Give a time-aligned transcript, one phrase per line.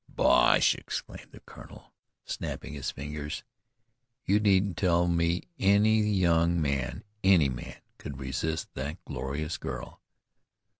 [0.09, 1.93] "Bosh!" exclaimed the colonel,
[2.25, 3.43] snapping his fingers.
[4.25, 10.01] "You needn't tell me any young man any man, could resist that glorious girl."